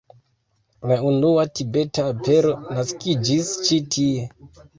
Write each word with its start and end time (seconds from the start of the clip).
La 0.91 0.95
unua 1.09 1.43
tibeta 1.59 2.07
opero 2.15 2.55
naskiĝis 2.79 3.53
ĉi 3.69 3.79
tie. 3.99 4.27